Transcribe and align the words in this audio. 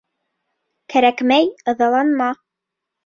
Кәрәкмәй, 0.95 1.53
ыҙаланма. 1.75 2.31